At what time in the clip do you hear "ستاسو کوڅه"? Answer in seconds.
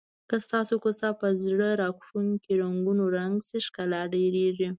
0.45-1.07